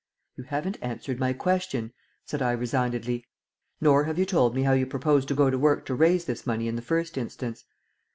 [0.35, 1.93] "You haven't answered my question,"
[2.25, 3.23] said I resignedly.
[3.79, 6.47] "Nor have you told me how you propose to go to work to raise this
[6.47, 7.65] money in the first instance."